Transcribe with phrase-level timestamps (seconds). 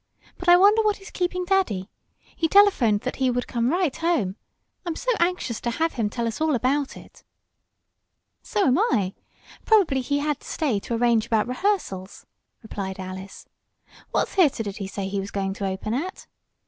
[0.39, 1.91] "But I wonder what is keeping daddy?
[2.35, 4.35] He telephoned that he would come right home.
[4.83, 7.23] I'm so anxious to have him tell us all about it!"
[8.41, 9.13] "So am I.
[9.63, 12.25] Probably he had to stay to arrange about rehearsals,"
[12.63, 13.45] replied Alice.
[14.09, 16.25] "What theater did he say he was going to open at?"